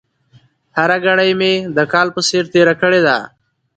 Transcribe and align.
هره 0.77 0.97
ګړۍ 1.05 1.31
مې 1.39 1.53
د 1.75 1.77
کال 1.93 2.07
په 2.15 2.21
څېر 2.27 2.43
تېره 2.53 2.73
کړې 2.81 3.01
ده. 3.07 3.17